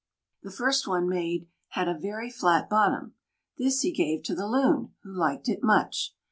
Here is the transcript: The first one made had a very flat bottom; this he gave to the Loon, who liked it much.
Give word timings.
The 0.41 0.49
first 0.49 0.87
one 0.87 1.07
made 1.07 1.45
had 1.73 1.87
a 1.87 1.93
very 1.93 2.31
flat 2.31 2.67
bottom; 2.71 3.13
this 3.59 3.81
he 3.81 3.91
gave 3.91 4.23
to 4.23 4.33
the 4.33 4.47
Loon, 4.47 4.95
who 5.03 5.13
liked 5.13 5.47
it 5.47 5.61
much. 5.61 6.15